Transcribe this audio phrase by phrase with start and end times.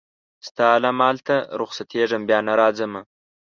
[0.47, 3.01] ستا له مالته رخصتېږمه بیا نه راځمه